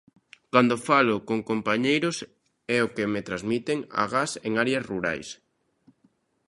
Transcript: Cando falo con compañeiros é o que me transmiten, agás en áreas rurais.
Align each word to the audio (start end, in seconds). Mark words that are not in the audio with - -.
Cando 0.53 0.75
falo 0.89 1.15
con 1.27 1.39
compañeiros 1.51 2.17
é 2.77 2.79
o 2.85 2.91
que 2.95 3.05
me 3.13 3.25
transmiten, 3.27 3.77
agás 4.03 4.31
en 4.47 4.51
áreas 4.63 4.85
rurais. 4.91 5.27